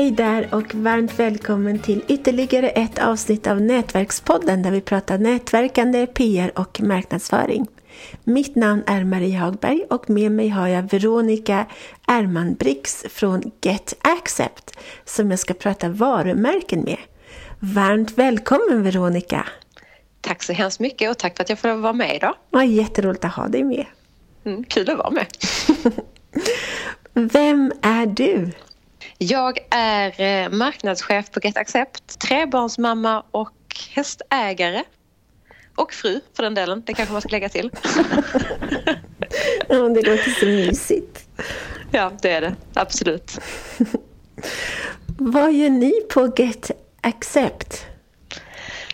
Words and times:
Hej 0.00 0.10
där 0.10 0.54
och 0.54 0.74
varmt 0.74 1.18
välkommen 1.18 1.78
till 1.78 2.04
ytterligare 2.08 2.68
ett 2.68 2.98
avsnitt 2.98 3.46
av 3.46 3.60
Nätverkspodden 3.60 4.62
där 4.62 4.70
vi 4.70 4.80
pratar 4.80 5.18
nätverkande, 5.18 6.06
PR 6.06 6.58
och 6.58 6.80
marknadsföring. 6.80 7.66
Mitt 8.24 8.56
namn 8.56 8.82
är 8.86 9.04
Marie 9.04 9.38
Hagberg 9.38 9.84
och 9.90 10.10
med 10.10 10.32
mig 10.32 10.48
har 10.48 10.68
jag 10.68 10.82
Veronica 10.90 11.66
Erman 12.06 12.54
Brix 12.54 13.04
från 13.08 13.52
Get 13.62 13.94
Accept 14.00 14.78
som 15.04 15.30
jag 15.30 15.40
ska 15.40 15.54
prata 15.54 15.88
varumärken 15.88 16.80
med. 16.80 16.98
Varmt 17.58 18.18
välkommen 18.18 18.82
Veronica! 18.82 19.46
Tack 20.20 20.42
så 20.42 20.52
hemskt 20.52 20.80
mycket 20.80 21.10
och 21.10 21.18
tack 21.18 21.36
för 21.36 21.42
att 21.42 21.48
jag 21.50 21.58
får 21.58 21.74
vara 21.74 21.92
med 21.92 22.16
idag. 22.16 22.34
Ja, 22.50 22.64
jätteroligt 22.64 23.24
att 23.24 23.34
ha 23.34 23.48
dig 23.48 23.64
med. 23.64 23.86
Mm, 24.44 24.64
kul 24.64 24.90
att 24.90 24.98
vara 24.98 25.10
med. 25.10 25.26
Vem 27.32 27.72
är 27.82 28.06
du? 28.06 28.50
Jag 29.22 29.58
är 29.70 30.20
eh, 30.20 30.50
marknadschef 30.50 31.30
på 31.30 31.40
Get 31.42 31.56
Accept, 31.56 32.18
trebarnsmamma 32.18 33.24
och 33.30 33.76
hästägare. 33.90 34.82
Och 35.76 35.92
fru 35.92 36.20
för 36.36 36.42
den 36.42 36.54
delen, 36.54 36.82
det 36.86 36.94
kanske 36.94 37.12
man 37.12 37.22
ska 37.22 37.30
lägga 37.30 37.48
till. 37.48 37.70
ja, 39.68 39.88
det 39.88 40.02
låter 40.02 40.40
så 40.40 40.46
mysigt. 40.46 41.28
Ja, 41.90 42.12
det 42.22 42.30
är 42.30 42.40
det. 42.40 42.54
Absolut. 42.74 43.38
Vad 45.18 45.52
gör 45.52 45.70
ni 45.70 45.92
på 46.10 46.32
Get 46.36 46.70
Accept? 47.00 47.86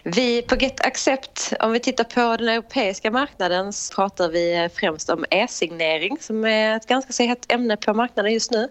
Vi 0.02 0.42
på 0.42 0.56
Get 0.56 0.86
Accept, 0.86 1.52
om 1.60 1.72
vi 1.72 1.80
tittar 1.80 2.04
på 2.04 2.36
den 2.36 2.48
europeiska 2.48 3.10
marknaden 3.10 3.72
så 3.72 3.94
pratar 3.94 4.28
vi 4.28 4.68
främst 4.74 5.10
om 5.10 5.24
e-signering 5.30 6.18
som 6.20 6.44
är 6.44 6.76
ett 6.76 6.86
ganska 6.86 7.12
så 7.12 7.22
hett 7.22 7.52
ämne 7.52 7.76
på 7.76 7.94
marknaden 7.94 8.32
just 8.32 8.50
nu. 8.50 8.68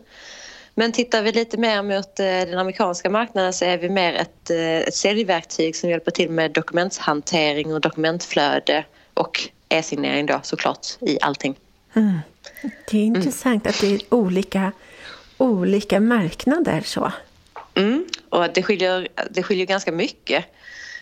Men 0.77 0.91
tittar 0.91 1.21
vi 1.21 1.31
lite 1.31 1.57
mer 1.57 1.81
mot 1.81 2.19
eh, 2.19 2.25
den 2.25 2.57
amerikanska 2.57 3.09
marknaden 3.09 3.53
så 3.53 3.65
är 3.65 3.77
vi 3.77 3.89
mer 3.89 4.13
ett, 4.13 4.49
eh, 4.49 4.59
ett 4.59 4.95
säljverktyg 4.95 5.75
som 5.75 5.89
hjälper 5.89 6.11
till 6.11 6.29
med 6.29 6.51
dokumenthantering 6.51 7.73
och 7.73 7.81
dokumentflöde 7.81 8.85
och 9.13 9.49
e-signering 9.69 10.25
då 10.25 10.39
såklart 10.43 10.87
i 11.01 11.17
allting. 11.21 11.55
Mm. 11.93 12.19
Det 12.91 12.97
är 12.97 13.03
intressant 13.03 13.65
mm. 13.65 13.69
att 13.69 13.81
det 13.81 13.93
är 13.93 14.01
olika, 14.13 14.71
olika 15.37 15.99
marknader 15.99 16.81
så. 16.81 17.11
Mm. 17.75 18.05
Och 18.29 18.45
det 18.53 18.63
skiljer, 18.63 19.07
det 19.29 19.43
skiljer 19.43 19.65
ganska 19.65 19.91
mycket. 19.91 20.45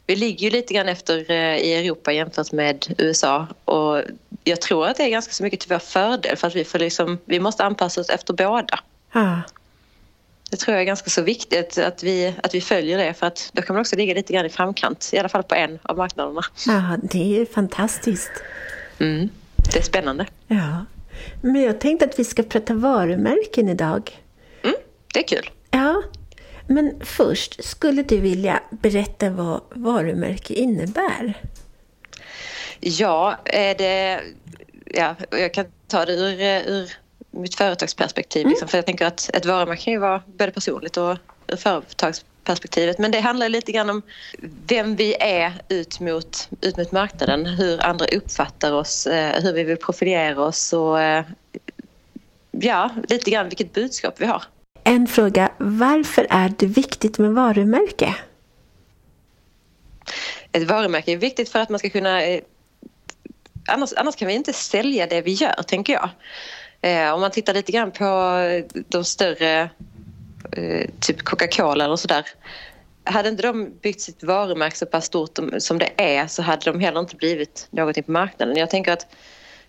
Vi 0.05 0.15
ligger 0.15 0.43
ju 0.43 0.49
lite 0.49 0.73
grann 0.73 0.89
efter 0.89 1.31
eh, 1.31 1.57
i 1.57 1.73
Europa 1.73 2.11
jämfört 2.11 2.51
med 2.51 2.95
USA 2.97 3.47
och 3.65 4.01
jag 4.43 4.61
tror 4.61 4.87
att 4.87 4.97
det 4.97 5.03
är 5.03 5.09
ganska 5.09 5.33
så 5.33 5.43
mycket 5.43 5.59
till 5.59 5.69
vår 5.69 5.79
fördel 5.79 6.37
för 6.37 6.47
att 6.47 6.55
vi, 6.55 6.63
får 6.63 6.79
liksom, 6.79 7.17
vi 7.25 7.39
måste 7.39 7.63
anpassa 7.63 8.01
oss 8.01 8.09
efter 8.09 8.33
båda. 8.33 8.79
Ah. 9.11 9.37
Det 10.53 10.57
tror 10.57 10.73
jag 10.73 10.81
är 10.81 10.85
ganska 10.85 11.09
så 11.09 11.21
viktigt 11.21 11.77
att 11.77 12.03
vi, 12.03 12.33
att 12.43 12.55
vi 12.55 12.61
följer 12.61 12.97
det 12.97 13.13
för 13.13 13.27
att 13.27 13.49
då 13.53 13.61
kan 13.61 13.73
man 13.73 13.81
också 13.81 13.95
ligga 13.95 14.13
lite 14.13 14.33
grann 14.33 14.45
i 14.45 14.49
framkant, 14.49 15.09
i 15.13 15.17
alla 15.17 15.29
fall 15.29 15.43
på 15.43 15.55
en 15.55 15.79
av 15.83 15.97
marknaderna. 15.97 16.41
Ja, 16.67 16.97
det 17.03 17.41
är 17.41 17.45
fantastiskt. 17.45 18.31
Mm, 18.99 19.29
det 19.55 19.79
är 19.79 19.83
spännande. 19.83 20.25
Ja. 20.47 20.85
Men 21.41 21.61
jag 21.61 21.79
tänkte 21.79 22.05
att 22.05 22.19
vi 22.19 22.23
ska 22.23 22.43
prata 22.43 22.73
varumärken 22.73 23.69
idag. 23.69 24.19
Mm, 24.63 24.75
det 25.13 25.19
är 25.19 25.27
kul. 25.27 25.49
Ja, 25.71 26.03
men 26.67 27.01
först, 27.03 27.63
skulle 27.63 28.03
du 28.03 28.17
vilja 28.17 28.63
berätta 28.69 29.29
vad 29.29 29.61
varumärke 29.69 30.53
innebär? 30.53 31.41
Ja, 32.79 33.37
är 33.45 33.75
det, 33.75 34.21
ja 34.85 35.15
jag 35.31 35.53
kan 35.53 35.65
ta 35.87 36.05
det 36.05 36.13
ur, 36.13 36.41
ur 36.71 37.02
mitt 37.33 37.55
företagsperspektiv. 37.55 38.41
Mm. 38.41 38.49
Liksom, 38.49 38.67
för 38.67 38.77
jag 38.77 38.85
tänker 38.85 39.05
att 39.05 39.29
ett 39.33 39.45
varumärke 39.45 39.83
kan 39.83 39.93
ju 39.93 39.99
vara 39.99 40.21
både 40.25 40.51
personligt 40.51 40.97
och 40.97 41.17
ur 41.47 41.55
företagsperspektivet. 41.55 42.99
Men 42.99 43.11
det 43.11 43.19
handlar 43.19 43.49
lite 43.49 43.71
grann 43.71 43.89
om 43.89 44.01
vem 44.67 44.95
vi 44.95 45.15
är 45.19 45.53
ut 45.69 45.99
mot, 45.99 46.49
ut 46.61 46.77
mot 46.77 46.91
marknaden. 46.91 47.45
Hur 47.45 47.83
andra 47.85 48.05
uppfattar 48.05 48.71
oss, 48.73 49.07
eh, 49.07 49.43
hur 49.43 49.53
vi 49.53 49.63
vill 49.63 49.77
profilera 49.77 50.41
oss 50.41 50.73
och 50.73 51.01
eh, 51.01 51.25
ja, 52.51 52.89
lite 53.09 53.31
grann 53.31 53.49
vilket 53.49 53.73
budskap 53.73 54.15
vi 54.17 54.25
har. 54.25 54.43
En 54.83 55.07
fråga. 55.07 55.51
Varför 55.57 56.27
är 56.29 56.53
det 56.57 56.65
viktigt 56.65 57.17
med 57.17 57.33
varumärke? 57.33 58.15
Ett 60.51 60.63
varumärke 60.63 61.11
är 61.11 61.17
viktigt 61.17 61.49
för 61.49 61.59
att 61.59 61.69
man 61.69 61.79
ska 61.79 61.89
kunna... 61.89 62.23
Eh, 62.23 62.41
annars, 63.67 63.93
annars 63.93 64.15
kan 64.15 64.27
vi 64.27 64.33
inte 64.33 64.53
sälja 64.53 65.07
det 65.07 65.21
vi 65.21 65.31
gör, 65.31 65.63
tänker 65.67 65.93
jag. 65.93 66.09
Eh, 66.83 67.13
om 67.13 67.21
man 67.21 67.31
tittar 67.31 67.53
lite 67.53 67.71
grann 67.71 67.91
på 67.91 68.05
eh, 68.05 68.83
de 68.87 69.03
större, 69.03 69.69
eh, 70.51 70.89
typ 70.99 71.23
Coca-Cola 71.23 71.85
eller 71.85 71.95
sådär. 71.95 72.25
Hade 73.03 73.29
inte 73.29 73.43
de 73.43 73.69
byggt 73.81 74.01
sitt 74.01 74.23
varumärke 74.23 74.75
så 74.75 74.85
pass 74.85 75.05
stort 75.05 75.39
som 75.57 75.79
det 75.79 75.89
är 75.97 76.27
så 76.27 76.41
hade 76.41 76.71
de 76.71 76.79
heller 76.79 76.99
inte 76.99 77.15
blivit 77.15 77.67
någonting 77.71 78.03
på 78.03 78.11
marknaden. 78.11 78.57
Jag 78.57 78.69
tänker 78.69 78.91
att 78.91 79.07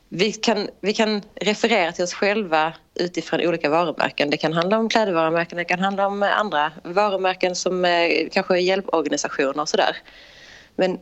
vi 0.09 0.33
kan, 0.33 0.69
vi 0.81 0.93
kan 0.93 1.23
referera 1.35 1.93
till 1.93 2.05
oss 2.05 2.15
själva 2.15 2.73
utifrån 2.95 3.41
olika 3.41 3.69
varumärken. 3.69 4.31
Det 4.31 4.37
kan 4.37 4.53
handla 4.53 4.79
om 4.79 4.89
klädvarumärken, 4.89 5.59
det 5.59 5.65
kan 5.65 5.81
handla 5.81 6.07
om 6.07 6.23
andra 6.23 6.73
varumärken 6.83 7.57
som 7.57 7.85
eh, 7.85 8.29
kanske 8.33 8.55
är 8.55 8.61
hjälporganisationer 8.61 9.61
och 9.61 9.69
sådär. 9.69 9.97
Men 10.77 10.99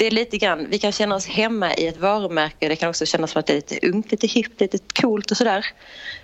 det 0.00 0.06
är 0.06 0.10
lite 0.10 0.38
grann, 0.38 0.66
vi 0.70 0.78
kan 0.78 0.92
känna 0.92 1.14
oss 1.14 1.26
hemma 1.26 1.74
i 1.74 1.86
ett 1.86 1.96
varumärke. 1.96 2.68
Det 2.68 2.76
kan 2.76 2.88
också 2.88 3.06
kännas 3.06 3.30
som 3.30 3.40
att 3.40 3.46
det 3.46 3.52
är 3.52 3.54
lite 3.54 3.86
ungt, 3.86 4.10
lite 4.10 4.26
hippt, 4.26 4.60
lite 4.60 4.78
coolt 5.00 5.30
och 5.30 5.36
sådär. 5.36 5.66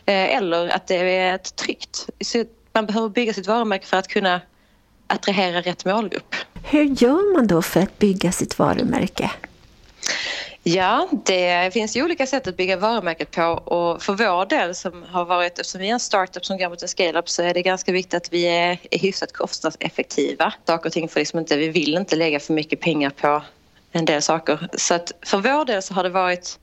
Eh, 0.07 0.37
eller 0.37 0.69
att 0.69 0.87
det 0.87 0.97
är 0.97 1.35
ett 1.35 1.57
tryggt. 1.57 2.07
Så 2.21 2.45
man 2.73 2.87
behöver 2.87 3.09
bygga 3.09 3.33
sitt 3.33 3.47
varumärke 3.47 3.87
för 3.87 3.97
att 3.97 4.09
kunna 4.09 4.41
attrahera 5.07 5.61
rätt 5.61 5.85
målgrupp. 5.85 6.35
Hur 6.65 7.03
gör 7.03 7.33
man 7.33 7.47
då 7.47 7.63
för 7.63 7.81
att 7.81 7.99
bygga 7.99 8.33
sitt 8.33 8.59
varumärke? 8.59 9.31
Ja, 10.63 11.09
det 11.25 11.73
finns 11.73 11.97
ju 11.97 12.05
olika 12.05 12.27
sätt 12.27 12.47
att 12.47 12.57
bygga 12.57 12.77
varumärket 12.77 13.31
på 13.31 13.43
och 13.45 14.03
för 14.03 14.13
vår 14.13 14.47
del 14.47 14.75
som 14.75 15.03
har 15.03 15.25
varit, 15.25 15.59
eftersom 15.59 15.81
vi 15.81 15.89
är 15.89 15.93
en 15.93 16.01
startup 16.01 16.45
som 16.45 16.59
går 16.59 16.69
mot 16.69 16.83
en 16.83 16.89
scale-up 16.89 17.29
så 17.29 17.43
är 17.43 17.55
det 17.55 17.63
ganska 17.63 17.93
viktigt 17.93 18.15
att 18.15 18.33
vi 18.33 18.47
är, 18.47 18.79
är 18.91 18.99
hyfsat 18.99 19.33
kostnadseffektiva. 19.33 20.53
Saker 20.67 20.89
och 20.89 20.93
ting 20.93 21.09
får 21.09 21.21
liksom 21.21 21.39
inte, 21.39 21.57
vi 21.57 21.69
vill 21.69 21.95
inte 21.95 22.17
lägga 22.17 22.41
för 22.41 22.53
mycket 22.53 22.81
pengar 22.81 23.11
på 23.11 23.43
en 23.99 24.05
del 24.05 24.23
saker. 24.23 24.69
Så 24.77 24.95
att 24.95 25.13
för 25.27 25.39
vår 25.39 25.65
del 25.65 25.83
så 25.83 25.95
har 25.95 26.03
det 26.03 26.09
varit 26.09 26.59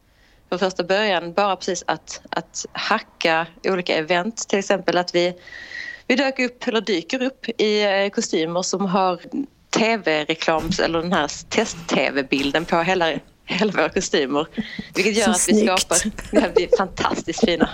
från 0.49 0.59
första 0.59 0.83
början 0.83 1.33
bara 1.33 1.55
precis 1.55 1.83
att, 1.87 2.21
att 2.29 2.65
hacka 2.71 3.47
olika 3.63 3.95
event. 3.95 4.49
Till 4.49 4.59
exempel 4.59 4.97
att 4.97 5.15
vi, 5.15 5.33
vi 6.07 6.15
dök 6.15 6.39
upp, 6.39 6.67
eller 6.67 6.81
dyker 6.81 7.23
upp 7.23 7.45
i 7.57 7.83
eh, 7.83 8.09
kostymer 8.09 8.61
som 8.61 8.85
har 8.85 9.19
tv-reklams 9.69 10.79
eller 10.79 11.01
den 11.01 11.13
här 11.13 11.31
test-tv-bilden 11.49 12.65
på 12.65 12.81
hela 12.81 13.13
hela 13.45 13.71
våra 13.71 13.89
kostymer. 13.89 14.47
Vilket 14.95 15.17
gör 15.17 15.23
Så 15.25 15.31
att 15.31 15.39
snyggt. 15.39 15.61
vi 15.61 15.65
skapar, 15.65 15.97
ja, 16.31 16.41
vi 16.55 16.63
är 16.63 16.77
fantastiskt 16.77 17.45
fina. 17.45 17.69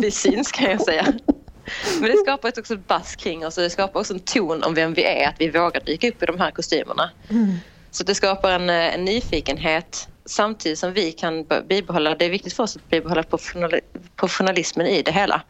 Vi 0.00 0.10
syns 0.10 0.52
kan 0.52 0.70
jag 0.70 0.80
säga. 0.80 1.06
Men 2.00 2.10
det 2.10 2.16
skapar 2.16 2.52
också 2.58 2.74
ett 2.74 2.86
bass 2.86 3.16
kring 3.16 3.46
oss 3.46 3.58
och 3.58 3.64
det 3.64 3.70
skapar 3.70 4.00
också 4.00 4.14
en 4.14 4.20
ton 4.20 4.62
om 4.62 4.74
vem 4.74 4.94
vi 4.94 5.04
är, 5.04 5.28
att 5.28 5.34
vi 5.38 5.50
vågar 5.50 5.80
dyka 5.80 6.08
upp 6.08 6.22
i 6.22 6.26
de 6.26 6.38
här 6.38 6.50
kostymerna. 6.50 7.10
Mm. 7.30 7.56
Så 7.90 8.04
det 8.04 8.14
skapar 8.14 8.50
en, 8.52 8.70
eh, 8.70 8.94
en, 8.94 9.04
nyfikenhet 9.04 10.08
samtidigt 10.26 10.78
som 10.78 10.92
vi 10.92 11.12
kan 11.12 11.46
bibehålla, 11.68 12.14
det 12.14 12.24
är 12.24 12.30
viktigt 12.30 12.52
för 12.52 12.62
oss 12.62 12.76
att 12.76 12.88
bibehålla 12.88 13.24
professionalismen 14.16 14.86
i 14.86 15.02
det 15.02 15.12
hela. 15.12 15.42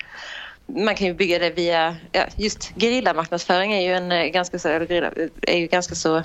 Man 0.66 0.94
kan 0.94 1.06
ju 1.06 1.14
bygga 1.14 1.38
det 1.38 1.50
via, 1.50 1.96
ja, 2.12 2.24
just 2.36 2.72
gerillamarknadsföring 2.76 3.72
är 3.72 3.80
ju 3.80 3.94
en 3.94 4.12
eh, 4.12 4.26
ganska 4.26 4.58
så, 4.58 4.68
eh, 4.68 4.82
är 5.42 5.58
ju 5.58 5.66
ganska 5.66 5.94
så 5.94 6.22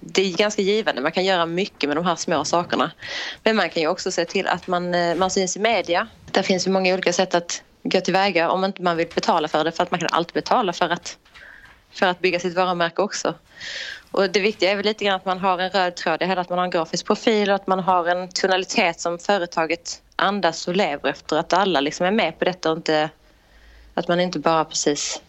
det 0.00 0.22
är 0.22 0.36
ganska 0.36 0.62
givande. 0.62 1.00
Man 1.00 1.12
kan 1.12 1.24
göra 1.24 1.46
mycket 1.46 1.88
med 1.88 1.96
de 1.96 2.06
här 2.06 2.16
små 2.16 2.44
sakerna. 2.44 2.90
Men 3.42 3.56
man 3.56 3.70
kan 3.70 3.82
ju 3.82 3.88
också 3.88 4.12
se 4.12 4.24
till 4.24 4.46
att 4.46 4.66
man, 4.66 4.90
man 5.18 5.30
syns 5.30 5.56
i 5.56 5.60
media. 5.60 6.08
Där 6.32 6.42
finns 6.42 6.66
ju 6.66 6.70
många 6.70 6.94
olika 6.94 7.12
sätt 7.12 7.34
att 7.34 7.62
gå 7.82 8.00
tillväga 8.00 8.50
om 8.50 8.64
inte 8.64 8.82
man 8.82 8.96
vill 8.96 9.08
betala 9.14 9.48
för 9.48 9.64
det. 9.64 9.72
För 9.72 9.82
att 9.82 9.90
man 9.90 10.00
kan 10.00 10.08
alltid 10.12 10.34
betala 10.34 10.72
för 10.72 10.90
att, 10.90 11.18
för 11.92 12.06
att 12.06 12.20
bygga 12.20 12.40
sitt 12.40 12.54
varumärke 12.54 13.02
också. 13.02 13.34
Och 14.10 14.30
det 14.30 14.40
viktiga 14.40 14.70
är 14.70 14.76
väl 14.76 14.84
lite 14.84 15.04
grann 15.04 15.16
att 15.16 15.24
man 15.24 15.38
har 15.38 15.58
en 15.58 15.70
röd 15.70 15.96
tråd 15.96 16.22
i 16.22 16.24
hela, 16.24 16.40
att 16.40 16.48
man 16.48 16.58
har 16.58 16.64
en 16.64 16.70
grafisk 16.70 17.06
profil 17.06 17.48
och 17.48 17.54
att 17.54 17.66
man 17.66 17.78
har 17.78 18.06
en 18.06 18.28
tonalitet 18.28 19.00
som 19.00 19.18
företaget 19.18 20.02
andas 20.16 20.68
och 20.68 20.76
lever 20.76 21.10
efter. 21.10 21.36
Att 21.36 21.52
alla 21.52 21.80
liksom 21.80 22.06
är 22.06 22.10
med 22.10 22.38
på 22.38 22.44
detta 22.44 22.70
och 22.70 22.76
inte 22.76 23.10
att 23.94 24.08
man 24.08 24.20
inte 24.20 24.38
bara 24.38 24.64
precis 24.64 25.22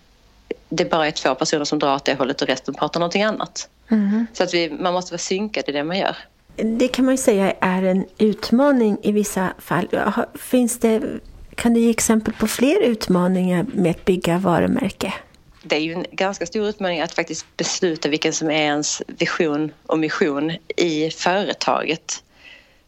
det 0.70 0.90
bara 0.90 1.08
är 1.08 1.12
två 1.12 1.36
personer 1.36 1.66
som 1.66 1.80
drar 1.80 1.96
åt 1.96 2.06
det 2.06 2.14
hållet 2.16 2.42
och 2.42 2.48
resten 2.48 2.74
pratar 2.74 3.00
någonting 3.00 3.24
annat. 3.24 3.70
Mm. 3.92 4.28
Så 4.34 4.44
att 4.44 4.54
vi, 4.54 4.70
man 4.70 4.94
måste 4.94 5.14
vara 5.14 5.20
synkad 5.20 5.64
i 5.68 5.72
det 5.72 5.84
man 5.84 5.98
gör. 5.98 6.16
Det 6.56 6.88
kan 6.88 7.06
man 7.06 7.14
ju 7.14 7.18
säga 7.18 7.52
är 7.60 7.84
en 7.84 8.06
utmaning 8.18 8.98
i 9.02 9.12
vissa 9.12 9.54
fall. 9.60 9.88
Finns 10.34 10.80
det, 10.80 11.02
kan 11.56 11.74
du 11.74 11.80
ge 11.80 11.90
exempel 11.90 12.34
på 12.34 12.48
fler 12.48 12.82
utmaningar 12.82 13.66
med 13.74 13.92
att 13.92 14.06
bygga 14.06 14.38
varumärke? 14.38 15.14
Det 15.64 15.76
är 15.76 15.80
ju 15.80 15.94
en 15.94 16.06
ganska 16.12 16.46
stor 16.46 16.68
utmaning 16.68 17.02
att 17.02 17.12
faktiskt 17.12 17.58
besluta 17.58 18.10
vilken 18.10 18.34
som 18.34 18.50
är 18.50 18.64
ens 18.64 19.02
vision 19.08 19.72
och 19.86 20.00
mission 20.00 20.52
i 20.78 21.10
företaget. 21.10 22.24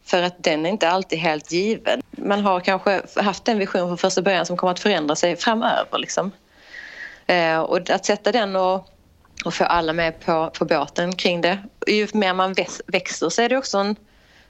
För 0.05 0.21
att 0.21 0.43
den 0.43 0.65
är 0.65 0.69
inte 0.69 0.89
alltid 0.89 1.19
helt 1.19 1.51
given. 1.51 2.01
Man 2.11 2.39
har 2.39 2.59
kanske 2.59 3.01
haft 3.15 3.47
en 3.47 3.59
vision 3.59 3.87
från 3.87 3.97
första 3.97 4.21
början 4.21 4.45
som 4.45 4.57
kommer 4.57 4.71
att 4.71 4.79
förändra 4.79 5.15
sig 5.15 5.35
framöver. 5.35 5.97
Liksom. 5.97 6.31
Eh, 7.27 7.59
och 7.59 7.89
att 7.89 8.05
sätta 8.05 8.31
den 8.31 8.55
och, 8.55 8.89
och 9.45 9.53
få 9.53 9.63
alla 9.63 9.93
med 9.93 10.19
på, 10.19 10.51
på 10.57 10.65
båten 10.65 11.15
kring 11.15 11.41
det. 11.41 11.59
Ju 11.87 12.07
mer 12.13 12.33
man 12.33 12.55
växer 12.87 13.29
så 13.29 13.41
är 13.41 13.49
det 13.49 13.57
också 13.57 13.77
en, 13.77 13.95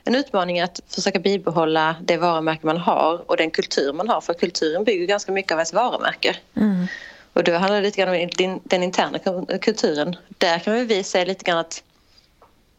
en 0.04 0.16
utmaning 0.16 0.62
att 0.62 0.80
försöka 0.88 1.20
bibehålla 1.20 1.96
det 2.02 2.18
varumärke 2.18 2.66
man 2.66 2.78
har 2.78 3.30
och 3.30 3.38
den 3.38 3.52
kultur 3.52 3.94
man 3.94 4.10
har. 4.10 4.22
För 4.22 4.34
kulturen 4.34 4.84
bygger 4.84 5.06
ganska 5.06 5.32
mycket 5.32 5.52
av 5.52 5.58
ens 5.58 5.74
varumärke. 5.74 6.36
Mm. 6.56 6.88
Och 7.36 7.44
då 7.44 7.52
handlar 7.52 7.76
det 7.76 7.82
lite 7.82 8.02
grann 8.02 8.16
om 8.16 8.30
den, 8.38 8.60
den 8.64 8.84
interna 8.84 9.20
kulturen. 9.62 10.16
Där 10.38 10.60
kan 10.60 10.88
vi 10.88 11.04
se 11.04 11.26
lite 11.26 11.44
grann 11.44 11.58
att 11.58 11.84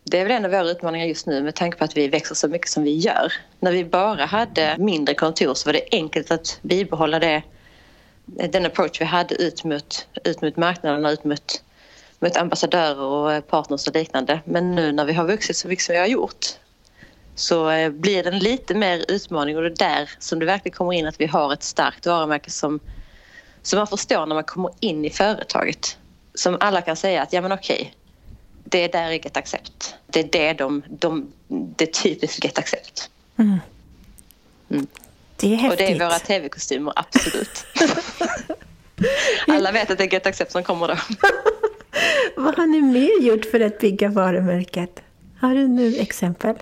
det 0.04 0.18
är 0.18 0.22
väl 0.22 0.32
en 0.32 0.44
av 0.44 0.50
våra 0.50 0.70
utmaningar 0.70 1.06
just 1.06 1.26
nu 1.26 1.42
med 1.42 1.54
tanke 1.54 1.78
på 1.78 1.84
att 1.84 1.96
vi 1.96 2.08
växer 2.08 2.34
så 2.34 2.48
mycket 2.48 2.68
som 2.68 2.82
vi 2.82 2.96
gör. 2.96 3.32
När 3.60 3.72
vi 3.72 3.84
bara 3.84 4.24
hade 4.24 4.76
mindre 4.78 5.14
kontor 5.14 5.54
så 5.54 5.68
var 5.68 5.72
det 5.72 5.88
enkelt 5.92 6.30
att 6.30 6.58
bibehålla 6.62 7.18
det, 7.18 7.42
den 8.26 8.66
approach 8.66 9.00
vi 9.00 9.04
hade 9.04 9.34
ut 9.34 9.64
mot, 9.64 10.06
ut 10.24 10.42
mot 10.42 10.56
marknaden 10.56 11.04
och 11.04 11.12
ut 11.12 11.24
mot, 11.24 11.62
mot 12.18 12.36
ambassadörer 12.36 13.00
och 13.00 13.46
partners 13.46 13.88
och 13.88 13.94
liknande. 13.94 14.40
Men 14.44 14.74
nu 14.74 14.92
när 14.92 15.04
vi 15.04 15.12
har 15.12 15.24
vuxit 15.24 15.56
så 15.56 15.68
mycket 15.68 15.84
som 15.84 15.92
vi 15.92 15.98
har 15.98 16.06
gjort 16.06 16.46
så 17.34 17.70
eh, 17.70 17.90
blir 17.90 18.22
det 18.22 18.30
en 18.30 18.38
lite 18.38 18.74
mer 18.74 19.04
utmaning 19.08 19.56
och 19.56 19.62
det 19.62 19.68
är 19.68 19.88
där 19.88 20.10
som 20.18 20.38
det 20.38 20.46
verkligen 20.46 20.76
kommer 20.76 20.92
in 20.92 21.06
att 21.06 21.20
vi 21.20 21.26
har 21.26 21.52
ett 21.52 21.62
starkt 21.62 22.06
varumärke 22.06 22.50
som, 22.50 22.80
som 23.66 23.76
man 23.76 23.86
förstår 23.86 24.26
när 24.26 24.34
man 24.34 24.44
kommer 24.44 24.70
in 24.80 25.04
i 25.04 25.10
företaget. 25.10 25.98
Som 26.34 26.56
alla 26.60 26.82
kan 26.82 26.96
säga 26.96 27.22
att 27.22 27.32
ja 27.32 27.40
men 27.40 27.52
okej, 27.52 27.94
det 28.64 28.84
är 28.84 28.92
där 28.92 29.10
i 29.10 29.14
Get 29.14 29.36
Accept. 29.36 29.94
Det 30.06 30.20
är 30.20 30.28
det 30.32 30.52
de, 30.52 30.82
de 30.88 31.32
det 31.48 31.84
är 31.84 32.02
typiskt 32.02 32.44
Get 32.44 32.58
Accept. 32.58 33.10
Mm. 33.36 33.58
Mm. 34.70 34.86
Det 35.36 35.52
är 35.52 35.56
häftigt. 35.56 35.70
Och 35.70 35.96
det 35.96 36.04
är 36.04 36.08
våra 36.08 36.18
tv-kostymer, 36.18 36.92
absolut. 36.96 37.64
Alla 39.46 39.72
vet 39.72 39.90
att 39.90 39.98
det 39.98 40.04
är 40.04 40.12
Get 40.12 40.26
Accept 40.26 40.52
som 40.52 40.62
kommer 40.62 40.88
då. 40.88 40.96
Vad 42.42 42.56
har 42.56 42.66
ni 42.66 42.82
mer 42.82 43.22
gjort 43.22 43.44
för 43.44 43.60
att 43.60 43.78
bygga 43.78 44.08
varumärket? 44.08 45.02
Har 45.40 45.54
du 45.54 45.68
nu 45.68 45.96
exempel? 45.96 46.56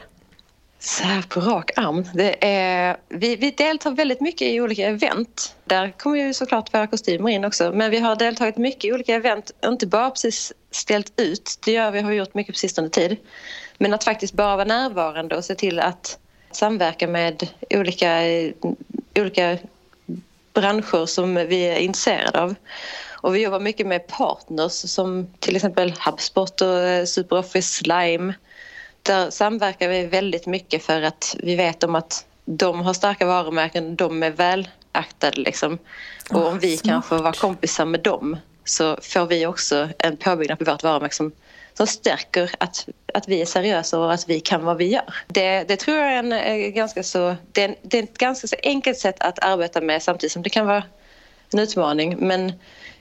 Så 0.78 1.04
här 1.04 1.22
på 1.22 1.40
rak 1.40 1.70
arm. 1.76 2.08
Det 2.14 2.46
är, 2.46 2.96
vi, 3.08 3.36
vi 3.36 3.50
deltar 3.50 3.90
väldigt 3.90 4.20
mycket 4.20 4.48
i 4.48 4.60
olika 4.60 4.88
event. 4.88 5.56
Där 5.64 5.90
kommer 5.98 6.16
ju 6.16 6.34
såklart 6.34 6.74
våra 6.74 6.86
kostymer 6.86 7.30
in 7.30 7.44
också. 7.44 7.72
Men 7.74 7.90
vi 7.90 7.98
har 7.98 8.16
deltagit 8.16 8.56
mycket 8.56 8.84
i 8.84 8.92
olika 8.92 9.14
event. 9.14 9.50
Inte 9.64 9.86
bara 9.86 10.10
precis 10.10 10.52
ställt 10.70 11.12
ut, 11.16 11.58
det 11.64 11.72
gör 11.72 11.90
vi 11.90 12.00
har 12.00 12.12
gjort 12.12 12.34
mycket 12.34 12.54
på 12.54 12.58
sistone 12.58 12.88
tid. 12.88 13.16
Men 13.78 13.94
att 13.94 14.04
faktiskt 14.04 14.34
bara 14.34 14.56
vara 14.56 14.64
närvarande 14.64 15.36
och 15.36 15.44
se 15.44 15.54
till 15.54 15.80
att 15.80 16.18
samverka 16.52 17.08
med 17.08 17.48
olika, 17.70 18.20
olika 19.16 19.58
branscher 20.52 21.06
som 21.06 21.34
vi 21.34 21.62
är 21.62 21.76
intresserade 21.76 22.40
av. 22.40 22.54
Och 23.24 23.34
vi 23.34 23.42
jobbar 23.42 23.60
mycket 23.60 23.86
med 23.86 24.06
partners 24.06 24.72
som 24.72 25.26
till 25.38 25.56
exempel 25.56 25.94
HubSpot 26.06 26.60
och 26.60 26.78
eh, 26.78 27.04
SuperOffice 27.04 27.74
Slime 27.74 28.34
där 29.04 29.30
samverkar 29.30 29.88
vi 29.88 30.06
väldigt 30.06 30.46
mycket 30.46 30.82
för 30.82 31.02
att 31.02 31.36
vi 31.42 31.56
vet 31.56 31.84
om 31.84 31.94
att 31.94 32.26
de 32.44 32.80
har 32.80 32.94
starka 32.94 33.26
varumärken, 33.26 33.96
de 33.96 34.22
är 34.22 34.30
välaktade 34.30 35.40
liksom. 35.40 35.78
Och 36.30 36.46
om 36.46 36.58
vi 36.58 36.76
kan 36.76 37.02
få 37.02 37.16
vara 37.16 37.32
kompisar 37.32 37.84
med 37.84 38.00
dem 38.00 38.36
så 38.64 38.98
får 39.02 39.26
vi 39.26 39.46
också 39.46 39.88
en 39.98 40.16
påbyggnad 40.16 40.58
på 40.58 40.64
vårt 40.64 40.82
varumärke 40.82 41.14
som, 41.14 41.32
som 41.74 41.86
stärker 41.86 42.50
att, 42.58 42.88
att 43.14 43.28
vi 43.28 43.40
är 43.40 43.46
seriösa 43.46 43.98
och 43.98 44.12
att 44.12 44.28
vi 44.28 44.40
kan 44.40 44.64
vad 44.64 44.76
vi 44.76 44.86
gör. 44.86 45.14
Det, 45.26 45.64
det 45.64 45.76
tror 45.76 45.96
jag 45.96 46.12
är, 46.12 46.18
en, 46.18 46.32
är 46.32 46.68
ganska 46.68 47.02
så, 47.02 47.36
det 47.52 47.62
är, 47.62 47.68
en, 47.68 47.74
det 47.82 47.98
är 47.98 48.02
ett 48.02 48.18
ganska 48.18 48.46
så 48.46 48.56
enkelt 48.62 48.98
sätt 48.98 49.16
att 49.20 49.38
arbeta 49.44 49.80
med 49.80 50.02
samtidigt 50.02 50.32
som 50.32 50.42
det 50.42 50.50
kan 50.50 50.66
vara 50.66 50.82
en 51.52 51.58
utmaning. 51.58 52.16
Men 52.18 52.52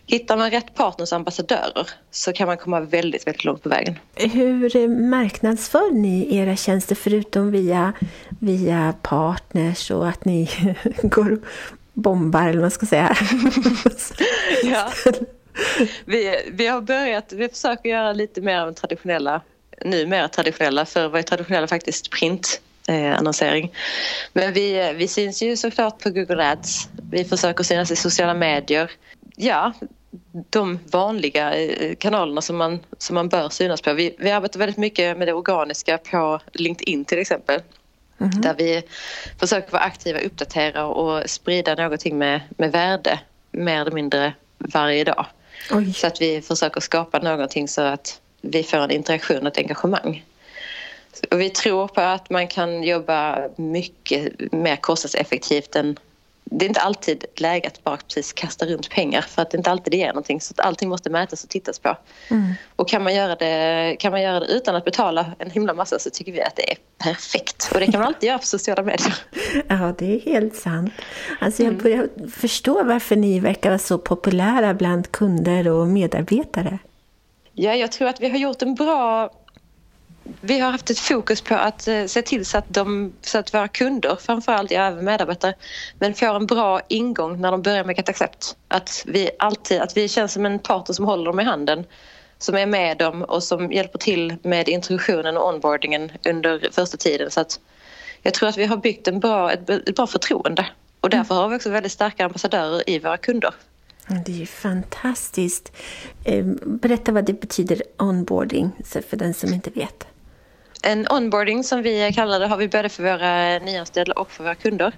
Hittar 0.06 0.38
man 0.38 0.52
rätt 0.52 0.76
partners 0.76 1.12
och 1.12 1.16
ambassadörer 1.16 1.90
så 2.12 2.34
kan 2.34 2.48
man 2.48 2.58
komma 2.58 2.80
väldigt, 2.80 3.28
väldigt 3.28 3.46
långt 3.46 3.64
på 3.64 3.70
vägen. 3.70 4.00
Hur 4.16 4.88
marknadsför 5.10 5.92
ni 5.92 6.36
era 6.38 6.56
tjänster 6.56 6.96
förutom 6.96 7.52
via, 7.52 7.94
via 8.40 8.96
partners 9.02 9.92
och 9.92 10.08
att 10.08 10.26
ni 10.26 10.50
går 11.04 11.32
och 11.32 11.40
bombar 11.94 12.42
eller 12.42 12.54
vad 12.54 12.62
man 12.62 12.72
ska 12.72 12.86
säga? 12.86 13.18
ja. 14.64 14.92
Vi, 16.06 16.50
vi 16.52 16.68
har 16.68 16.82
börjat, 16.82 17.34
vi 17.34 17.50
försöker 17.50 17.90
göra 17.90 18.14
lite 18.14 18.42
mer 18.42 18.60
av 18.60 18.74
traditionella, 18.74 19.42
nu 19.86 20.08
mer 20.08 20.28
traditionella, 20.28 20.86
för 20.86 21.08
var 21.08 21.22
traditionella 21.22 21.68
faktiskt 21.68 22.10
print 22.10 22.62
eh, 22.88 23.18
annonsering. 23.18 23.74
Men 24.34 24.54
vi, 24.54 24.94
vi 24.98 25.08
syns 25.08 25.44
ju 25.44 25.58
såklart 25.58 26.04
på 26.04 26.10
Google 26.10 26.52
Ads. 26.52 26.90
Vi 27.12 27.24
försöker 27.24 27.64
synas 27.64 27.92
i 27.92 27.96
sociala 27.96 28.34
medier 28.34 28.92
ja, 29.36 29.74
de 30.50 30.80
vanliga 30.92 31.56
eh, 31.56 31.96
kanalerna 31.96 32.42
som 32.42 32.58
man, 32.58 32.80
som 32.98 33.14
man 33.14 33.30
bör 33.30 33.50
synas 33.50 33.82
på. 33.82 33.94
Vi, 33.94 34.16
vi 34.20 34.32
arbetar 34.32 34.60
väldigt 34.60 34.78
mycket 34.78 35.18
med 35.18 35.28
det 35.28 35.34
organiska 35.34 35.98
på 35.98 36.40
LinkedIn 36.54 37.06
till 37.06 37.20
exempel. 37.20 37.62
Mm. 38.20 38.42
Där 38.42 38.56
vi 38.58 38.84
försöker 39.40 39.72
vara 39.72 39.84
aktiva, 39.84 40.20
uppdatera 40.20 40.86
och 40.86 41.30
sprida 41.30 41.76
någonting 41.76 42.18
med, 42.18 42.42
med 42.58 42.72
värde 42.72 43.20
mer 43.52 43.82
eller 43.82 43.92
mindre 43.92 44.34
varje 44.58 45.04
dag. 45.04 45.26
Oj. 45.72 45.94
Så 45.94 46.08
att 46.08 46.22
vi 46.22 46.42
försöker 46.42 46.82
skapa 46.82 47.20
någonting 47.20 47.68
så 47.68 47.82
att 47.82 48.22
vi 48.42 48.64
får 48.64 48.78
en 48.78 48.92
interaktion 48.92 49.42
och 49.42 49.48
ett 49.48 49.58
engagemang. 49.58 50.24
Och 51.32 51.42
vi 51.42 51.50
tror 51.50 51.88
på 51.88 52.02
att 52.02 52.30
man 52.30 52.48
kan 52.48 52.84
jobba 52.84 53.48
mycket 53.56 54.52
mer 54.52 54.76
kostnadseffektivt 54.76 55.76
än 55.76 56.00
det 56.56 56.66
är 56.66 56.68
inte 56.68 56.82
alltid 56.82 57.26
läge 57.36 57.68
att 57.68 57.84
bara 57.84 57.98
precis 57.98 58.34
kasta 58.34 58.66
runt 58.66 58.90
pengar 58.90 59.22
för 59.22 59.42
att 59.42 59.52
det 59.52 59.58
inte 59.58 59.72
alltid 59.72 59.94
det 59.94 59.98
ger 59.98 60.08
någonting. 60.08 60.42
Så 60.42 60.52
att 60.52 60.66
allting 60.66 60.90
måste 60.90 61.10
mätas 61.10 61.44
och 61.44 61.50
tittas 61.50 61.80
på. 61.80 61.98
Mm. 62.30 62.54
Och 62.76 62.90
kan 62.90 63.04
man, 63.04 63.16
göra 63.16 63.36
det, 63.36 63.96
kan 64.00 64.12
man 64.12 64.22
göra 64.22 64.40
det 64.40 64.46
utan 64.46 64.76
att 64.76 64.86
betala 64.86 65.32
en 65.40 65.52
himla 65.52 65.74
massa 65.74 66.00
så 66.00 66.10
tycker 66.10 66.32
vi 66.32 66.42
att 66.42 66.56
det 66.56 66.72
är 66.72 66.78
perfekt. 66.98 67.72
Och 67.74 67.80
det 67.80 67.86
kan 67.86 68.00
man 68.00 68.08
alltid 68.08 68.28
göra 68.28 68.38
på 68.38 68.46
sociala 68.46 68.84
medier. 68.84 69.16
Ja, 69.68 69.94
det 69.98 70.16
är 70.16 70.20
helt 70.20 70.56
sant. 70.56 70.94
Alltså 71.42 71.64
jag 71.64 71.72
mm. 71.74 71.84
börjar 71.84 72.30
förstå 72.30 72.84
varför 72.84 73.16
ni 73.16 73.40
verkar 73.40 73.70
vara 73.70 73.80
så 73.80 73.98
populära 73.98 74.74
bland 74.74 75.12
kunder 75.12 75.68
och 75.68 75.88
medarbetare. 75.88 76.80
Ja, 77.54 77.76
jag 77.76 77.92
tror 77.92 78.08
att 78.08 78.22
vi 78.22 78.30
har 78.30 78.38
gjort 78.38 78.62
en 78.62 78.76
bra 78.76 79.30
vi 80.42 80.60
har 80.60 80.72
haft 80.72 80.90
ett 80.90 81.00
fokus 81.00 81.42
på 81.42 81.56
att 81.56 81.88
eh, 81.88 82.06
se 82.06 82.22
till 82.22 82.46
så 82.46 82.58
att, 82.58 82.66
de, 82.68 83.14
så 83.22 83.38
att 83.38 83.54
våra 83.54 83.68
kunder, 83.68 84.18
framförallt 84.22 84.72
ja, 84.72 84.82
även 84.82 85.06
medarbetare, 85.06 85.54
men 86.00 86.14
får 86.14 86.36
en 86.36 86.46
bra 86.46 86.82
ingång 86.88 87.42
när 87.42 87.52
de 87.52 87.62
börjar 87.62 87.84
med 87.84 87.98
Get 87.98 88.10
Accept. 88.10 88.56
Att 88.68 89.04
vi 89.08 89.30
alltid, 89.40 89.82
att 89.82 89.98
vi 89.98 90.08
känns 90.08 90.34
som 90.34 90.46
en 90.46 90.60
partner 90.60 90.94
som 90.94 91.06
håller 91.06 91.26
dem 91.26 91.40
i 91.40 91.44
handen, 91.44 91.86
som 92.38 92.56
är 92.56 92.66
med 92.66 92.98
dem 92.98 93.22
och 93.22 93.44
som 93.44 93.72
hjälper 93.72 94.00
till 94.00 94.36
med 94.42 94.70
introduktionen 94.70 95.38
och 95.38 95.48
onboardingen 95.48 96.12
under 96.26 96.70
första 96.72 96.98
tiden. 96.98 97.32
Så 97.32 97.42
att 97.42 97.60
jag 98.22 98.34
tror 98.34 98.50
att 98.50 98.58
vi 98.58 98.66
har 98.66 98.78
byggt 98.78 99.08
en 99.08 99.20
bra, 99.20 99.52
ett, 99.52 99.70
ett 99.70 99.96
bra 99.96 100.08
förtroende 100.08 100.66
och 101.00 101.10
därför 101.10 101.36
har 101.36 101.50
vi 101.50 101.56
också 101.56 101.70
väldigt 101.70 101.92
starka 101.92 102.26
ambassadörer 102.26 102.90
i 102.90 103.00
våra 103.00 103.18
kunder. 103.18 103.54
Det 104.26 104.32
är 104.32 104.36
ju 104.36 104.46
fantastiskt. 104.46 105.72
Eh, 106.24 106.46
berätta 106.66 107.12
vad 107.12 107.26
det 107.26 107.34
betyder 107.34 107.84
onboarding 107.98 108.72
för 109.10 109.18
den 109.18 109.34
som 109.34 109.54
inte 109.54 109.70
vet 109.70 110.08
en 110.84 111.08
onboarding 111.10 111.64
som 111.64 111.82
vi 111.82 112.14
kallar 112.14 112.40
det 112.40 112.48
har 112.48 112.58
vi 112.58 112.68
både 112.68 112.90
för 112.90 113.04
våra 113.04 113.60
nyanställda 113.60 114.14
och 114.14 114.32
för 114.32 114.44
våra 114.44 114.56
kunder. 114.56 114.94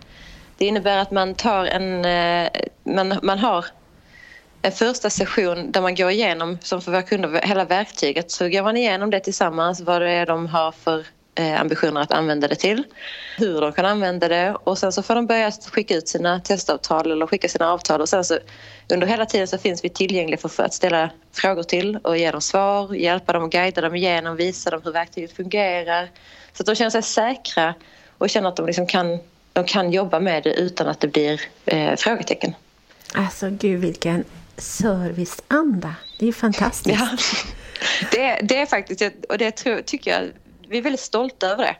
Det 0.58 0.66
innebär 0.66 0.98
att 0.98 1.12
man 1.12 1.36
tar 1.36 1.66
en, 1.66 2.06
eh, 2.06 2.50
man, 2.84 3.20
man 3.24 3.40
har 3.40 3.66
en 4.62 4.72
första 4.72 5.10
session 5.10 5.72
där 5.72 5.82
man 5.82 5.96
går 5.96 6.12
igenom, 6.12 6.58
som 6.62 6.82
för 6.82 6.92
våra 6.92 7.02
kunder, 7.02 7.42
hela 7.42 7.66
verktyget. 7.66 8.32
Så 8.32 8.50
går 8.50 8.64
man 8.64 8.78
igenom 8.78 9.10
det 9.10 9.20
tillsammans, 9.20 9.82
vad 9.82 10.02
det 10.02 10.12
är 10.12 10.26
de 10.26 10.48
har 10.48 10.72
för 10.72 11.06
ambitioner 11.36 12.02
att 12.02 12.12
använda 12.12 12.48
det 12.48 12.56
till, 12.56 12.84
hur 13.38 13.62
de 13.62 13.74
kan 13.74 13.86
använda 13.86 14.28
det 14.28 14.58
och 14.64 14.78
sen 14.78 14.92
så 14.92 15.04
får 15.04 15.16
de 15.16 15.26
börja 15.26 15.52
skicka 15.52 15.96
ut 15.96 16.08
sina 16.08 16.40
testavtal 16.40 17.12
eller 17.12 17.28
skicka 17.28 17.50
sina 17.50 17.72
avtal 17.72 18.02
och 18.02 18.10
sen 18.10 18.24
så 18.24 18.38
under 18.94 19.08
hela 19.08 19.26
tiden 19.26 19.48
så 19.48 19.58
finns 19.58 19.84
vi 19.84 19.90
tillgängliga 19.90 20.38
för 20.38 20.64
att 20.64 20.74
ställa 20.74 21.10
frågor 21.34 21.64
till 21.64 21.98
och 21.98 22.18
ge 22.18 22.32
dem 22.32 22.42
svar, 22.42 22.94
hjälpa 22.94 23.34
dem 23.34 23.44
och 23.44 23.52
guida 23.52 23.82
dem 23.82 23.96
igenom, 23.96 24.36
visa 24.36 24.70
dem 24.70 24.82
hur 24.84 24.92
verktyget 24.92 25.36
fungerar 25.36 26.10
så 26.54 26.64
att 26.64 26.68
de 26.68 26.76
känner 26.76 26.90
sig 26.90 27.04
säkra 27.04 27.74
och 28.18 28.30
känner 28.30 28.50
att 28.50 28.56
de 28.56 28.66
liksom 28.66 28.88
kan, 28.88 29.20
de 29.54 29.66
kan 29.66 29.92
jobba 29.92 30.20
med 30.20 30.44
det 30.44 30.54
utan 30.54 30.88
att 30.88 31.00
det 31.00 31.08
blir 31.08 31.42
eh, 31.66 31.96
frågetecken. 31.96 32.56
Alltså 33.14 33.50
gud 33.50 33.80
vilken 33.80 34.24
serviceanda. 34.58 35.96
Det 36.20 36.28
är 36.28 36.32
fantastiskt. 36.32 37.00
Ja, 37.00 37.18
det, 38.12 38.40
det 38.44 38.58
är 38.58 38.66
faktiskt, 38.66 39.02
och 39.30 39.38
det 39.38 39.52
tror, 39.52 39.82
tycker 39.82 40.12
jag 40.12 40.32
vi 40.70 40.78
är 40.78 40.82
väldigt 40.82 41.02
stolta 41.02 41.48
över 41.48 41.64
det. 41.64 41.76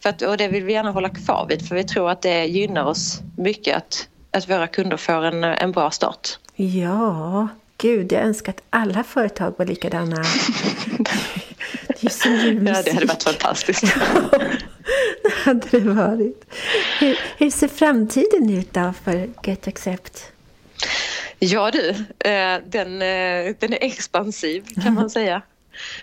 För 0.00 0.08
att, 0.08 0.22
och 0.22 0.36
det 0.36 0.48
vill 0.48 0.64
vi 0.64 0.72
gärna 0.72 0.90
hålla 0.90 1.08
kvar 1.08 1.46
vid 1.48 1.68
för 1.68 1.74
vi 1.76 1.84
tror 1.84 2.10
att 2.10 2.22
det 2.22 2.44
gynnar 2.44 2.84
oss 2.84 3.20
mycket 3.36 3.76
att, 3.76 4.08
att 4.30 4.50
våra 4.50 4.66
kunder 4.66 4.96
får 4.96 5.24
en, 5.24 5.44
en 5.44 5.72
bra 5.72 5.90
start. 5.90 6.38
Ja, 6.56 7.48
gud 7.78 8.12
jag 8.12 8.22
önskar 8.22 8.52
att 8.52 8.62
alla 8.70 9.04
företag 9.04 9.54
var 9.58 9.66
likadana. 9.66 10.16
det 11.88 12.26
är 12.26 12.66
Ja, 12.66 12.82
det 12.82 12.92
hade 12.92 13.06
varit 13.06 13.22
fantastiskt. 13.22 13.82
det 15.22 15.34
hade 15.44 15.68
det 15.70 15.80
varit. 15.80 16.44
Hur, 17.00 17.18
hur 17.36 17.50
ser 17.50 17.68
framtiden 17.68 18.50
ut 18.50 18.72
då 18.72 18.94
för 19.04 19.30
Get 19.44 19.68
Accept? 19.68 20.32
Ja 21.38 21.70
du, 21.70 21.88
eh, 22.18 22.60
den, 22.66 23.02
eh, 23.02 23.54
den 23.58 23.72
är 23.72 23.78
expansiv 23.84 24.64
kan 24.82 24.94
man 24.94 25.10
säga. 25.10 25.42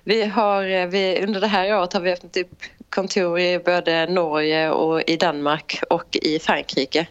Vi 0.04 0.26
har, 0.26 0.64
eh, 0.64 0.88
vi, 0.88 1.24
under 1.24 1.42
det 1.42 1.48
här 1.48 1.80
året 1.80 1.94
har 1.94 2.02
vi 2.02 2.12
öppnat 2.12 2.38
upp 2.38 2.60
typ 2.60 2.70
kontor 2.90 3.40
i 3.40 3.60
både 3.60 4.06
Norge 4.06 4.70
och 4.70 5.02
i 5.10 5.18
Danmark 5.18 5.84
och 5.90 6.18
i 6.22 6.40
Frankrike. 6.40 7.08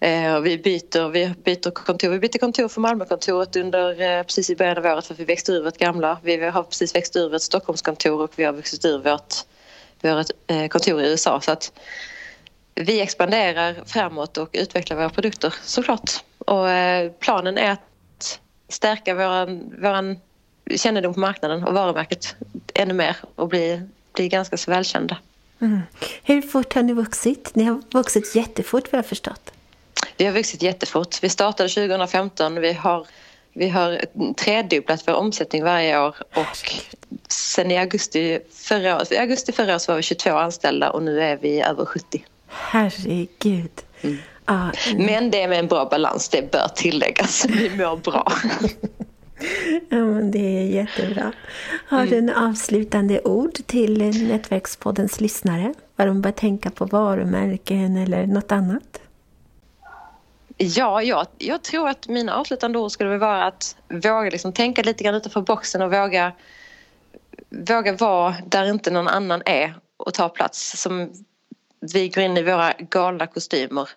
Eh, 0.00 0.40
vi 0.40 0.58
byter, 0.58 1.08
vi 1.08 1.34
byter 1.44 1.70
kontor. 1.70 2.08
Vi 2.08 2.18
bytte 2.18 2.38
kontor 2.38 2.68
för 2.68 2.80
Malmökontoret 2.80 3.56
under, 3.56 4.00
eh, 4.00 4.22
precis 4.22 4.50
i 4.50 4.56
början 4.56 4.78
av 4.78 4.86
året 4.86 5.06
för 5.06 5.14
att 5.14 5.20
vi 5.20 5.24
växte 5.24 5.52
ur 5.52 5.64
vårt 5.64 5.78
gamla. 5.78 6.18
Vi 6.22 6.44
har 6.44 6.62
precis 6.62 6.94
växt 6.94 7.16
ur 7.16 7.30
vårt 7.30 7.42
Stockholmskontor 7.42 8.20
och 8.20 8.32
vi 8.36 8.44
har 8.44 8.52
växt 8.52 8.84
ur 8.84 8.98
vårt, 8.98 9.34
vårt 10.02 10.70
kontor 10.70 11.02
i 11.02 11.10
USA. 11.10 11.40
Så 11.40 11.52
att 11.52 11.72
vi 12.74 13.00
expanderar 13.00 13.76
framåt 13.86 14.38
och 14.38 14.48
utvecklar 14.52 14.96
våra 14.96 15.08
produkter 15.08 15.54
såklart. 15.62 16.10
Och 16.38 16.66
planen 17.20 17.58
är 17.58 17.70
att 17.70 18.40
stärka 18.68 19.14
våran, 19.14 19.74
våran 19.82 20.20
kännedom 20.70 21.14
på 21.14 21.20
marknaden 21.20 21.64
och 21.64 21.74
varumärket 21.74 22.36
ännu 22.74 22.94
mer 22.94 23.16
och 23.34 23.48
bli, 23.48 23.82
bli 24.12 24.28
ganska 24.28 24.56
så 24.56 24.70
välkända. 24.70 25.16
Mm. 25.60 25.80
Hur 26.22 26.42
fort 26.42 26.74
har 26.74 26.82
ni 26.82 26.92
vuxit? 26.92 27.54
Ni 27.54 27.64
har 27.64 27.82
vuxit 27.92 28.34
jättefort 28.34 28.92
vad 28.92 28.98
jag 28.98 29.06
förstått. 29.06 29.52
Vi 30.16 30.24
har 30.24 30.32
vuxit 30.32 30.62
jättefort. 30.62 31.22
Vi 31.22 31.28
startade 31.28 31.68
2015. 31.68 32.60
Vi 32.60 32.72
har, 32.72 33.06
vi 33.52 33.68
har 33.68 34.00
tredubblat 34.36 35.08
vår 35.08 35.14
omsättning 35.14 35.64
varje 35.64 36.00
år 36.00 36.16
och 36.34 36.74
sen 37.28 37.70
i 37.70 37.78
augusti 37.78 38.40
förra 38.52 38.96
året, 38.96 39.12
i 39.12 39.18
augusti 39.18 39.52
förra 39.52 39.72
året 39.72 39.88
var 39.88 39.96
vi 39.96 40.02
22 40.02 40.30
anställda 40.30 40.90
och 40.90 41.02
nu 41.02 41.20
är 41.22 41.36
vi 41.36 41.60
över 41.60 41.84
70. 41.84 42.24
Herregud. 42.46 43.70
Mm. 44.02 44.18
Ah, 44.44 44.70
mm. 44.86 45.06
Men 45.06 45.30
det 45.30 45.42
är 45.42 45.48
med 45.48 45.58
en 45.58 45.66
bra 45.66 45.84
balans, 45.84 46.28
det 46.28 46.50
bör 46.50 46.68
tilläggas. 46.74 47.46
Vi 47.48 47.70
mår 47.70 47.96
bra. 47.96 48.32
ja, 49.88 50.04
men 50.04 50.30
det 50.30 50.38
är 50.38 50.66
jättebra. 50.66 51.32
Har 51.88 51.98
mm. 51.98 52.10
du 52.10 52.18
en 52.18 52.30
avslutande 52.30 53.20
ord 53.20 53.54
till 53.66 53.98
Nätverkspoddens 54.28 55.20
lyssnare? 55.20 55.74
Vad 55.96 56.06
de 56.06 56.20
bör 56.20 56.30
tänka 56.30 56.70
på 56.70 56.84
varumärken 56.84 57.96
eller 57.96 58.26
något 58.26 58.52
annat? 58.52 59.00
Ja, 60.56 61.02
ja, 61.02 61.26
jag 61.38 61.62
tror 61.62 61.88
att 61.88 62.08
mina 62.08 62.34
avslutande 62.34 62.78
ord 62.78 62.90
skulle 62.90 63.18
vara 63.18 63.44
att 63.44 63.76
våga 63.88 64.30
liksom 64.30 64.52
tänka 64.52 64.82
lite 64.82 65.04
grann 65.04 65.14
utanför 65.14 65.40
boxen 65.40 65.82
och 65.82 65.92
våga, 65.92 66.32
våga 67.50 67.92
vara 67.92 68.34
där 68.46 68.70
inte 68.70 68.90
någon 68.90 69.08
annan 69.08 69.42
är 69.46 69.74
och 69.96 70.14
ta 70.14 70.28
plats. 70.28 70.80
Som 70.82 71.12
vi 71.92 72.08
går 72.08 72.24
in 72.24 72.36
i 72.36 72.42
våra 72.42 72.72
galna 72.78 73.26
kostymer. 73.26 73.88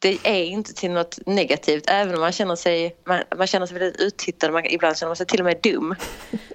Det 0.00 0.18
är 0.22 0.44
inte 0.44 0.74
till 0.74 0.90
något 0.90 1.18
negativt 1.26 1.84
även 1.88 2.14
om 2.14 2.20
man 2.20 2.32
känner 2.32 2.56
sig, 2.56 2.96
man, 3.04 3.22
man 3.36 3.46
känner 3.46 3.66
sig 3.66 3.78
väldigt 3.78 4.00
uttittad. 4.00 4.52
Man, 4.52 4.66
ibland 4.66 4.96
känner 4.96 5.08
man 5.08 5.16
sig 5.16 5.26
till 5.26 5.40
och 5.40 5.44
med 5.44 5.56
dum. 5.62 5.94